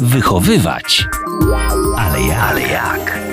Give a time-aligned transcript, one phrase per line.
[0.00, 1.06] Wychowywać.
[1.98, 2.42] Ale jak?
[2.42, 3.29] Ale jak?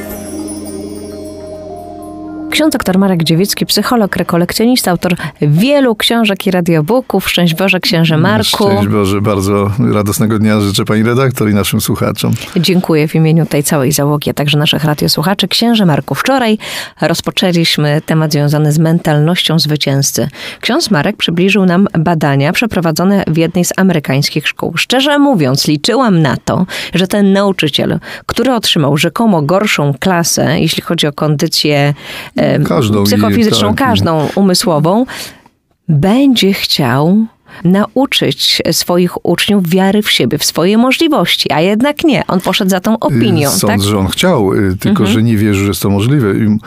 [2.51, 7.29] Ksiądz dr Marek Dziewiecki, psycholog, rekolekcjonista, autor wielu książek i radiobooków.
[7.29, 8.69] Szczęść Boże, księże Marku.
[8.71, 12.33] Szczęść Boże, bardzo radosnego dnia życzę pani redaktor i naszym słuchaczom.
[12.55, 15.47] Dziękuję w imieniu tej całej załogi, a także naszych radiosłuchaczy.
[15.47, 16.57] Księże Marku, wczoraj
[17.01, 20.29] rozpoczęliśmy temat związany z mentalnością zwycięzcy.
[20.61, 24.77] Ksiądz Marek przybliżył nam badania przeprowadzone w jednej z amerykańskich szkół.
[24.77, 31.07] Szczerze mówiąc, liczyłam na to, że ten nauczyciel, który otrzymał rzekomo gorszą klasę, jeśli chodzi
[31.07, 31.93] o kondycję
[32.35, 33.87] e, Każdą psychofizyczną, tak.
[33.87, 35.05] każdą umysłową,
[35.87, 37.27] będzie chciał
[37.63, 42.27] nauczyć swoich uczniów wiary w siebie, w swoje możliwości, a jednak nie.
[42.27, 43.75] On poszedł za tą opinią, Sądzę, tak?
[43.75, 43.91] Mhm.
[43.91, 46.33] że on chciał, y, tylko że nie wierzył, że jest to możliwe.
[46.37, 46.57] I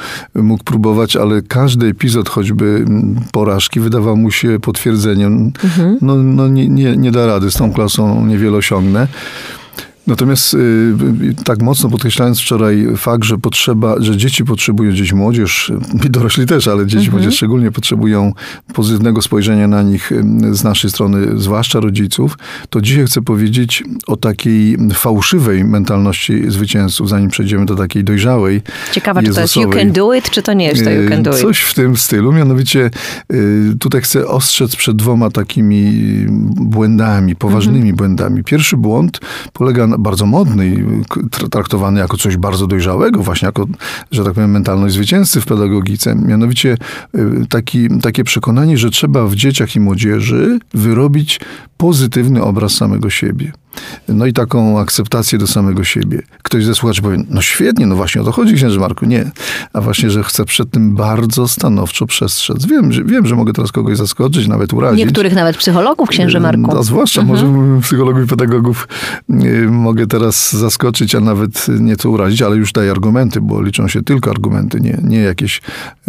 [0.43, 2.85] mógł próbować, ale każdy epizod choćby
[3.33, 5.53] porażki wydawał mu się potwierdzeniem.
[5.65, 5.99] Mhm.
[6.01, 9.09] No, no nie, nie, nie da rady, z tą klasą niewiele osiągnę.
[10.11, 15.73] Natomiast y, y, tak mocno podkreślając wczoraj fakt, że potrzeba, że dzieci potrzebują, dzieci młodzież,
[16.05, 17.17] y, dorośli też, ale dzieci Mhm.
[17.17, 18.33] młodzież szczególnie potrzebują
[18.75, 20.11] pozytywnego spojrzenia na nich
[20.53, 22.39] z naszej strony, zwłaszcza rodziców,
[22.71, 28.63] to dzisiaj chcę powiedzieć o takiej fałszywej mentalności zwycięzców, zanim przejdziemy do takiej dojrzałej.
[28.93, 31.23] Ciekawe, czy to jest you can do it, czy to nie jest to you can
[31.23, 31.37] do it.
[31.39, 32.91] Coś w tym stylu, mianowicie
[33.81, 35.93] tutaj chcę ostrzec przed dwoma takimi
[36.57, 37.97] błędami, poważnymi Mhm.
[37.97, 38.45] błędami.
[38.45, 39.21] Pierwszy błąd
[39.53, 43.67] polega na bardzo modny i tra- traktowany jako coś bardzo dojrzałego, właśnie jako,
[44.11, 46.15] że tak powiem, mentalność zwycięzcy w pedagogice.
[46.15, 46.77] Mianowicie
[47.15, 51.41] y, taki, takie przekonanie, że trzeba w dzieciach i młodzieży wyrobić
[51.77, 53.53] pozytywny obraz samego siebie.
[54.09, 56.23] No i taką akceptację do samego siebie.
[56.43, 59.07] Ktoś ze słuchaczy powie, no świetnie, no właśnie o to chodzi, księży Marku.
[59.07, 59.31] Nie.
[59.73, 62.67] A właśnie, że chcę przed tym bardzo stanowczo przestrzec.
[62.67, 65.05] Wiem, że, wiem, że mogę teraz kogoś zaskoczyć, nawet urazić.
[65.05, 66.75] Niektórych nawet psychologów, księże Marku.
[66.75, 67.47] No, zwłaszcza może
[67.83, 68.89] psychologów i pedagogów
[69.31, 74.03] y, mogę teraz zaskoczyć, a nawet nieco urazić, ale już daję argumenty, bo liczą się
[74.03, 75.61] tylko argumenty, nie, nie jakieś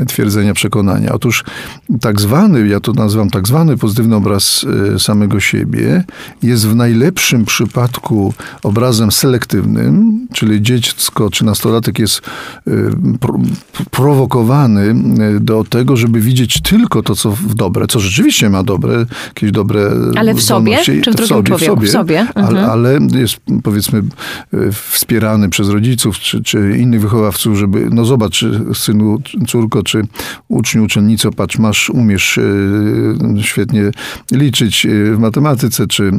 [0.08, 1.12] twierdzenia, przekonania.
[1.12, 1.44] Otóż
[2.02, 6.04] tak zwany, ja to nazywam tak zwany pozytywny obraz y, samego siebie,
[6.44, 12.22] jest w najlepszym przypadku obrazem selektywnym, czyli dziecko czy nastolatek jest
[12.68, 13.40] y, pro,
[13.92, 14.96] prowokowany
[15.36, 19.52] y, do tego, żeby widzieć tylko to, co w dobre, co rzeczywiście ma dobre, jakieś
[19.52, 20.78] dobre Ale w sobie?
[20.84, 21.82] Czy w drugim człowieku?
[21.82, 22.20] W sobie.
[22.20, 22.46] Mhm.
[22.48, 24.00] Ale, ale jest powiedzmy
[24.54, 30.02] y, wspierany przez rodziców czy, czy innych wychowawców, żeby no zobacz synu, córko, czy
[30.48, 32.40] uczniu, uczennico, patrz, masz, umiesz
[33.42, 33.92] świetnie
[34.32, 36.12] liczyć w matematyce, czy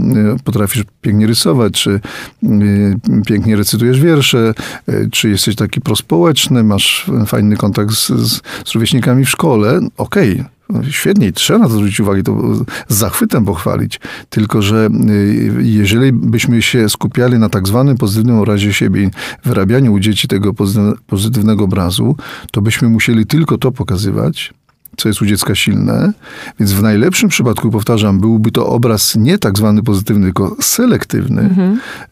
[0.44, 2.00] potrafisz pięknie rysować, czy
[2.44, 2.96] y,
[3.26, 4.54] pięknie recytujesz wiersze,
[4.88, 9.80] y, czy jesteś taki prospołeczny, masz fajny kontakt z, z, z rówieśnikami w szkole.
[9.96, 10.44] Okej,
[10.90, 12.54] Świetnie, i trzeba na to zwrócić uwagę, to
[12.88, 14.00] z zachwytem pochwalić.
[14.30, 19.10] Tylko, że y, jeżeli byśmy się skupiali na tak zwanym pozytywnym obrazie siebie
[19.44, 22.16] wyrabianiu u dzieci tego pozytyw- pozytywnego obrazu,
[22.50, 24.54] to byśmy musieli tylko to pokazywać,
[24.96, 26.12] co jest u dziecka silne.
[26.60, 31.50] Więc w najlepszym przypadku, powtarzam, byłby to obraz nie tak zwany pozytywny, tylko selektywny,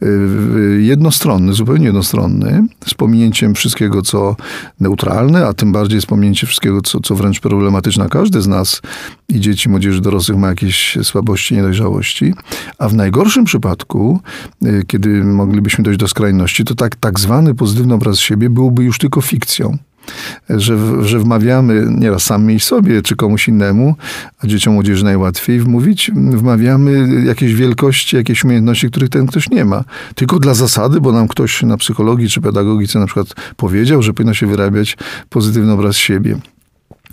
[0.03, 4.37] y, y, jednostronny, zupełnie jednostronny, z pominięciem wszystkiego, co
[4.81, 8.09] neutralne, a tym bardziej z pominięciem wszystkiego, co, co wręcz problematyczne.
[8.09, 8.83] Każdy z nas
[9.29, 12.35] i dzieci, młodzieży, dorosłych ma jakieś słabości, niedojrzałości.
[12.79, 14.21] A w najgorszym przypadku,
[14.65, 18.99] y, kiedy moglibyśmy dojść do skrajności, to tak, tak zwany pozytywny obraz siebie byłby już
[18.99, 19.79] tylko fikcją
[20.51, 23.95] że, że wmawiamy nieraz sami sobie czy komuś innemu,
[24.45, 29.85] a dzieciom młodzieży najłatwiej wmówić, wmawiamy jakieś wielkości, jakieś umiejętności, których ten ktoś nie ma.
[30.15, 34.35] Tylko dla zasady, bo nam ktoś na psychologii czy pedagogice na przykład powiedział, że powinno
[34.35, 34.97] się wyrabiać
[35.29, 36.39] pozytywny obraz siebie.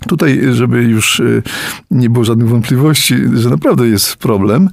[0.08, 1.42] Tutaj, żeby już y,
[1.90, 4.68] nie było żadnych wątpliwości, że naprawdę jest problem,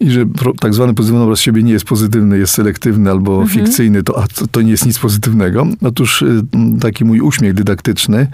[0.00, 0.24] i że
[0.60, 4.46] tak zwany pozytywny obraz siebie nie jest pozytywny, jest selektywny albo fikcyjny, to, a to,
[4.46, 5.66] to nie jest nic pozytywnego.
[5.82, 6.42] Otóż y,
[6.80, 8.26] taki mój uśmiech dydaktyczny.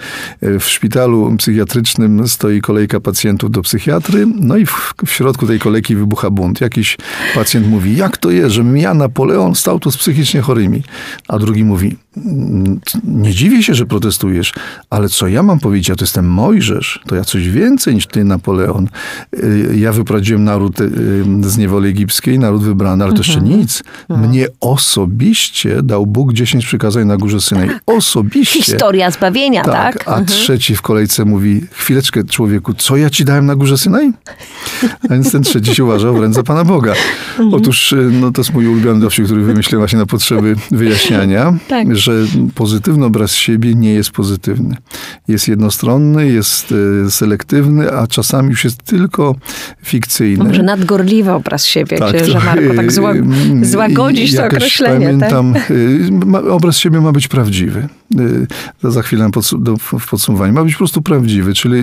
[0.42, 5.58] y, W szpitalu psychiatrycznym stoi kolejka pacjentów do psychiatry, no i w, w środku tej
[5.58, 6.60] kolejki wybucha bunt.
[6.60, 6.96] Jakiś
[7.34, 10.82] pacjent mówi, jak to jest, że ja, Napoleon, stał tu z psychicznie chorymi.
[11.28, 14.52] A drugi mówi, "Mm, nie dziwię się, że protestujesz,
[14.90, 15.88] ale co ja mam powiedzieć?
[15.88, 18.88] Ja to jestem Mojżesz, to ja coś więcej niż ty, Napoleon.
[19.34, 20.76] Y, Ja wyprowadziłem naród
[21.42, 23.58] z z niewoli egipskiej, naród wybrany, ale to jeszcze Mhm.
[23.60, 23.82] nic.
[24.08, 27.68] Mnie osobiście dał Bóg 10 przykazań na górze Synaj.
[27.86, 28.58] Osobiście.
[28.58, 28.66] Tak.
[28.66, 30.04] Historia zbawienia, tak?
[30.04, 34.12] Tak, a trzeci w kolejce mówi, chwileczkę człowieku, co ja ci dałem na górze Synaj?
[35.10, 36.92] A więc ten trzeci się uważał wręcz za Pana Boga.
[37.30, 37.54] Mhm.
[37.54, 41.96] Otóż, y, no to jest mój ulubiony dowcip, który wymyśliłem właśnie na potrzeby wyjaśniania, Tak.
[41.96, 42.12] że
[42.54, 44.76] pozytywny obraz siebie nie jest pozytywny.
[45.28, 46.72] Jest jednostronny, jest
[47.06, 49.34] y, selektywny, a czasami już jest tylko
[49.84, 50.44] fikcyjny.
[50.44, 53.12] Może nadgorliwy obraz siebie, księże to, Marko, tak zła,
[53.62, 55.06] złagodzić to określenie.
[55.06, 55.70] Pamiętam, tak?
[55.70, 57.88] y, ma, obraz siebie ma być prawdziwy.
[58.18, 60.52] Y, za chwilę do, w podsumowaniu.
[60.52, 61.82] Ma być po prostu prawdziwy, czyli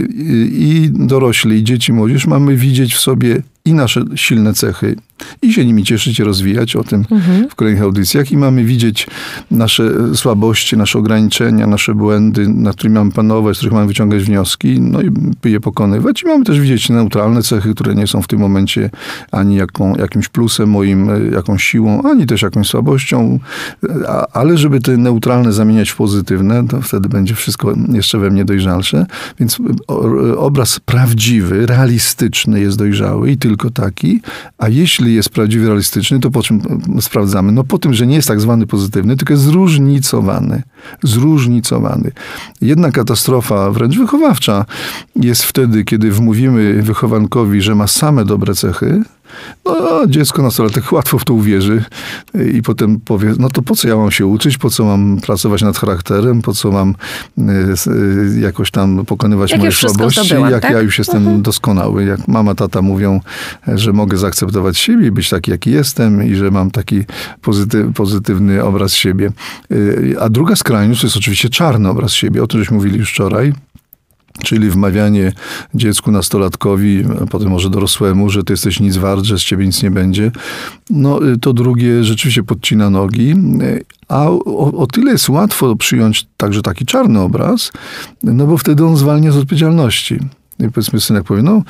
[0.52, 4.96] i dorośli, i dzieci, młodzież mamy widzieć w sobie i nasze silne cechy,
[5.42, 7.50] i się nimi cieszyć rozwijać, o tym Mhm.
[7.50, 8.32] w kolejnych audycjach.
[8.32, 9.08] I mamy widzieć
[9.52, 14.82] nasze słabości, nasze ograniczenia, nasze błędy, nad którymi mamy panować, z których mamy wyciągać wnioski,
[14.82, 15.12] no i
[15.50, 16.24] je pokonywać.
[16.24, 18.90] I mamy też widzieć neutralne cechy, które nie są w tym momencie
[19.32, 23.40] ani jaką, jakimś plusem moim, e, jakąś siłą, ani też jakąś słabością.
[24.08, 26.17] A, ale żeby te neutralne zamieniać w pozytywne,
[26.70, 29.06] to wtedy będzie wszystko jeszcze we mnie dojrzalsze.
[29.40, 29.58] Więc
[30.38, 34.22] obraz prawdziwy, realistyczny jest dojrzały i tylko taki.
[34.58, 36.62] A jeśli jest prawdziwy, realistyczny, to po czym
[36.98, 37.52] e, sprawdzamy?
[37.52, 40.64] No po tym, że nie jest tak zwany pozytywny, tylko jest zróżnicowany.
[41.04, 42.12] Zróżnicowany.
[42.62, 44.66] Jedna katastrofa, wręcz wychowawcza,
[45.16, 49.04] jest wtedy, kiedy wmówimy wychowankowi, że ma same dobre cechy,
[49.66, 51.84] no, dziecko nastolatek łatwo w to uwierzy
[52.54, 55.62] i potem powie, no to po co ja mam się uczyć, po co mam pracować
[55.62, 56.96] nad charakterem, po co mam
[57.38, 57.42] y,
[58.36, 60.72] y, jakoś tam pokonywać Jak moje słabości, zdobyłam, jak tak?
[60.72, 63.20] ja już jestem doskonały, jak mama, tata mówią,
[63.68, 67.04] że mogę zaakceptować siebie być taki, jaki jestem i że mam taki
[67.42, 69.32] pozytyw, pozytywny obraz siebie.
[69.72, 73.12] Y, A druga skrajność to jest oczywiście czarny obraz siebie, o tym żeśmy mówili już
[73.12, 73.54] wczoraj.
[74.44, 75.32] Czyli wmawianie
[75.74, 79.92] dziecku, nastolatkowi, potem może dorosłemu, że ty jesteś nic wart, że z ciebie nic nie
[79.92, 80.32] będzie.
[80.90, 83.36] No y, to drugie rzeczywiście podcina nogi.
[84.08, 87.72] A o, o tyle jest łatwo przyjąć także taki czarny obraz,
[88.24, 90.20] no bo wtedy on zwalnia z odpowiedzialności.
[90.60, 91.64] I powiedzmy synek powie, no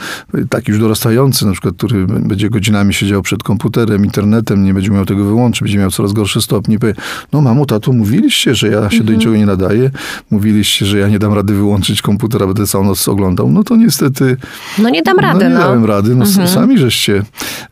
[0.50, 5.06] taki już dorastający, na przykład, który będzie godzinami siedział przed komputerem, internetem, nie będzie miał
[5.06, 6.80] tego wyłączyć, będzie miał coraz gorsze stopnie.
[6.80, 6.94] Powie,
[7.34, 9.92] no mamo, tato, mówiliście, że ja się do niczego nie nadaję,
[10.32, 13.52] mówiliście, że ja nie dam rady wyłączyć komputera, będę całą noc oglądał.
[13.52, 14.38] No to niestety...
[14.80, 15.60] No nie dam rady, No nie no.
[15.60, 17.24] dałem rady, no sami żeście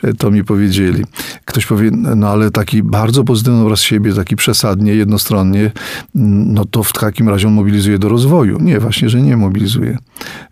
[0.04, 1.04] e, to mi powiedzieli.
[1.46, 5.72] Ktoś powie, no ale taki bardzo pozytywny obraz siebie, taki przesadnie, jednostronnie,
[6.16, 8.60] no to w takim razie on mobilizuje do rozwoju.
[8.60, 9.98] Nie, właśnie, że nie mobilizuje.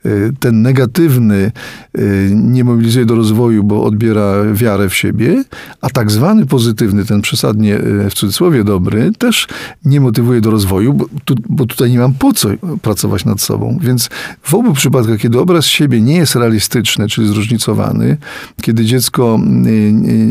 [0.05, 0.09] E,
[0.39, 1.51] Ten negatywny
[1.93, 2.01] e,
[2.31, 5.43] nie mobilizuje do rozwoju, bo odbiera wiarę w siebie,
[5.81, 9.47] a tak zwany pozytywny, ten przesadnie e, w cudzysłowie dobry, też
[9.85, 12.49] nie motywuje do rozwoju, bo, tu, bo tutaj nie mam po co
[12.81, 13.79] pracować nad sobą.
[13.81, 14.09] Więc
[14.41, 18.17] w obu przypadkach, kiedy obraz siebie nie jest realistyczny, czyli zróżnicowany,
[18.61, 19.73] kiedy dziecko y, y,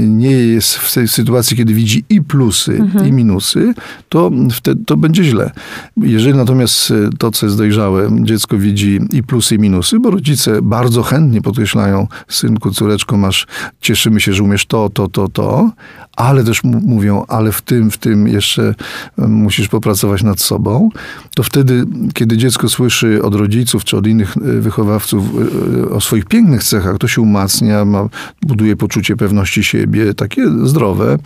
[0.09, 3.75] nie jest w tej sytuacji, kiedy widzi i plusy, i minusy,
[4.09, 5.51] to wtedy to będzie źle.
[5.97, 10.63] Jeżeli natomiast y, to, co jest dojrzałe, dziecko widzi i plusy, i minusy, bo rodzice
[10.63, 13.47] bardzo chętnie podkreślają, synku, córeczko, masz,
[13.81, 15.71] cieszymy się, że umiesz to, to, to, to,
[16.17, 18.75] ale też mówią, ale w tym, w tym jeszcze
[19.17, 20.91] musisz popracować nad sobą,
[21.35, 26.01] to wtedy, kiedy dziecko słyszy od rodziców czy od innych y, wychowawców y, y, o
[26.01, 28.09] swoich pięknych cechach, to się umacnia, ma,
[28.43, 31.19] buduje poczucie pewności siebie, takie zdrowe,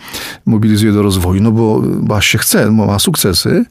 [0.45, 3.65] mobilizuje do rozwoju, no bo, bo aż się chce, ma sukcesy,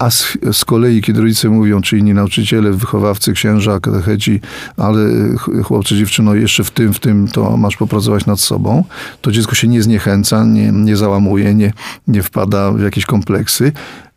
[0.00, 4.40] a z, z kolei, kiedy rodzice mówią, czy inni nauczyciele, wychowawcy, księża, katecheci,
[4.76, 5.00] ale
[5.38, 8.84] ch- chłopcze, dziewczyno, jeszcze w tym, w tym, to masz popracować nad sobą,
[9.20, 11.72] to dziecko się nie zniechęca, nie, nie załamuje, nie,
[12.08, 13.72] nie wpada w jakieś kompleksy,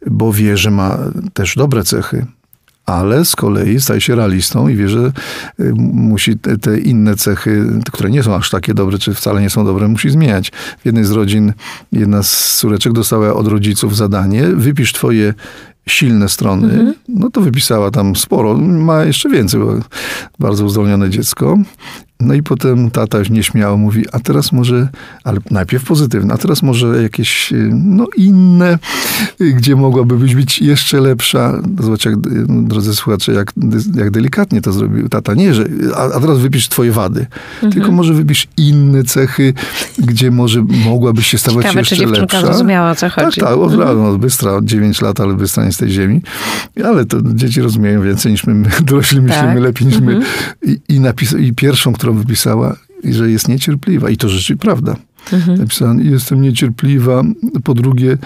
[0.08, 0.98] bo wie, że ma
[1.34, 2.26] też dobre cechy.
[2.86, 5.12] Ale z kolei staje się realistą i wie, że
[5.60, 9.50] y, musi te, te inne cechy, które nie są aż takie dobre, czy wcale nie
[9.50, 10.52] są dobre, musi zmieniać.
[10.80, 11.54] W jednej z rodzin
[11.92, 15.34] jedna z córeczek dostała od rodziców zadanie, wypisz twoje
[15.90, 19.74] silne strony, no to wypisała tam sporo, ma jeszcze więcej, bo
[20.40, 21.58] bardzo uzdolnione dziecko.
[22.20, 24.88] No i potem tata już nieśmiało mówi, a teraz może,
[25.24, 28.80] ale najpierw pozytywne, a teraz może jakieś, y, no inne,
[29.42, 31.62] y, gdzie mogłaby być, jeszcze lepsza.
[31.80, 33.52] Zobacz, jak, y, drodzy słuchacze, jak,
[33.96, 35.34] jak delikatnie to zrobił tata.
[35.34, 35.66] Nie, że,
[35.96, 37.26] a, a teraz wypisz twoje wady,
[37.74, 39.54] tylko może wypisz inne cechy,
[39.98, 42.42] gdzie może mogłabyś się stawać Ciekawe, jeszcze czy lepsza.
[42.42, 43.42] zrozumiała, o co chodzi.
[43.42, 46.22] Tak, tak, od razu, no, bystra, 9 lat, ale bystra nie z tej ziemi.
[46.86, 49.64] Ale to dzieci rozumieją więcej niż my, my dorośli myślimy Tak.
[49.64, 50.20] lepiej niż my.
[50.62, 54.10] I, i, napis, I pierwszą, którą wypisała, że jest niecierpliwa.
[54.10, 54.96] I to rzeczywiście prawda.
[55.34, 55.58] Mhm.
[55.58, 57.24] Napisałem, jestem niecierpliwa.
[57.64, 58.18] Po drugie, y,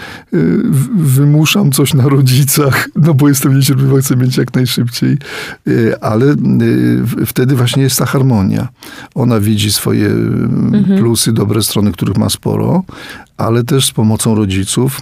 [0.95, 5.17] wymuszam coś na rodzicach, no bo jestem niecierpliwa, chcę mieć jak najszybciej.
[5.67, 8.67] Y, ale y, wtedy właśnie jest ta harmonia.
[9.15, 10.99] Ona widzi swoje mhm.
[10.99, 12.83] plusy, dobre strony, których ma sporo,
[13.37, 15.01] ale też z pomocą rodziców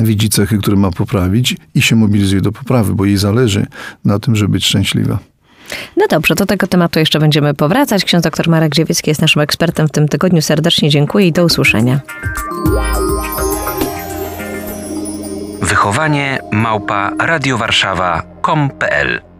[0.00, 3.66] widzi cechy, które ma poprawić i się mobilizuje do poprawy, bo jej zależy
[4.04, 5.18] na tym, żeby być szczęśliwa.
[5.96, 8.04] No dobrze, do tego tematu jeszcze będziemy powracać.
[8.04, 10.42] Ksiądz dr Marek Dziewiecki jest naszym ekspertem w tym tygodniu.
[10.42, 12.00] Serdecznie dziękuję i do usłyszenia.
[15.60, 19.33] Wychowanie małpa radiowarszawa.com.pl